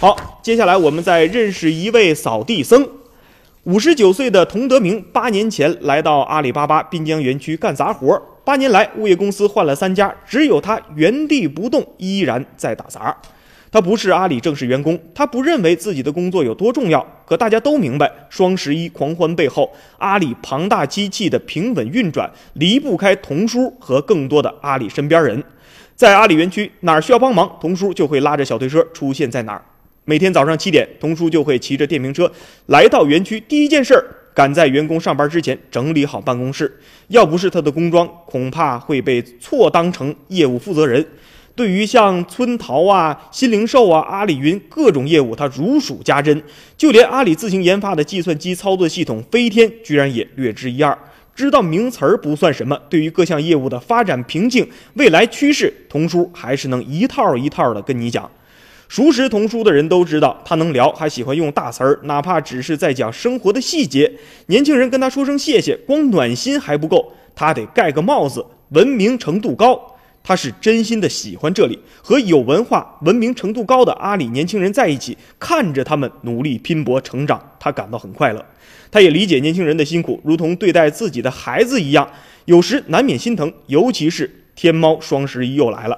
[0.00, 2.88] 好，接下来我们再认识一位扫地僧。
[3.64, 8.18] 五十九岁的童德明，八年前来到阿里巴巴滨江园区干杂活。
[8.42, 13.14] 八年来，物业公司换了三家，只有他原地不动，依然在打杂。
[13.70, 17.06] 他不是阿里正式员工，他不认为自己的工作有多重要。
[17.26, 25.44] 可大家都明白，双十一狂欢背后，阿里庞大机器的平稳运转离不开童叔和更多的阿里身边人。
[25.94, 29.62] 在阿里园区，哪儿需要帮忙，童叔就会拉着小推车出现在哪儿。
[30.04, 32.30] 每天早上七点，童叔就会骑着电瓶车
[32.66, 33.38] 来到园区。
[33.40, 34.04] 第一件事儿，
[34.34, 36.80] 赶在员工上班之前整理好办公室。
[37.08, 41.06] 要不是他的工装，恐怕会被错当成业务负责人。
[41.54, 46.42] 对于像村淘啊、新零售啊、阿里云各种业务，他如数家珍。
[46.76, 50.96] 就连阿里自行研发的计算机操作系统飞天，居然也略知一二。
[51.34, 58.28] 知道名词儿不算什么，对于各项业务的发展瓶颈、未来趋势，童叔还是能一套一套的跟你讲。
[58.90, 64.10] 熟识童书的人都知道，他能聊，还喜欢用大词儿，哪怕只是在讲生活的细节。
[64.46, 69.80] 年轻人跟他说声谢谢，光暖心还不够，他得盖个帽子，文明程度高。
[70.24, 78.44] 他是真心的喜欢这里，和有文化、文明程度高的阿里年轻人在一起，看着他们努力拼搏成长，他感到很快乐。
[78.90, 82.10] 他也理解年轻人的辛苦，如同对待自己的孩子一样，
[82.46, 83.52] 有时难免心疼。
[83.68, 85.96] 尤其是天猫双十一又来了，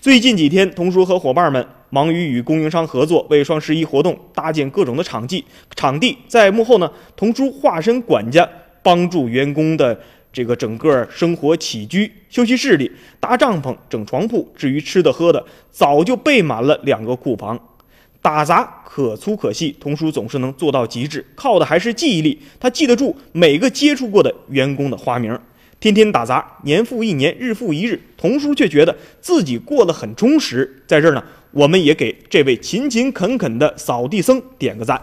[0.00, 1.64] 最近几天，童叔和伙伴们。
[1.94, 5.44] 忙于与供应商合作，为双十一活动搭建各种的场地。
[5.76, 8.48] 场地在幕后呢，童叔化身管家，
[8.82, 9.96] 帮助员工的
[10.32, 12.10] 这个整个生活起居。
[12.28, 17.56] 休息室里搭帐篷、整床铺，至于吃的喝的，早就备满了两个库房。
[18.20, 22.40] 打杂可粗可细，童叔总是能做到极致，靠的还是记忆力。
[22.58, 25.38] 他记得住每个接触过的员工的花名。
[25.80, 30.82] 天天打杂，年复一年，日复一日，童叔却觉得自己过得很充实。
[30.86, 31.22] 在这儿呢。
[31.54, 35.00] 我们也给这位勤勤恳恳的扫地僧点个赞。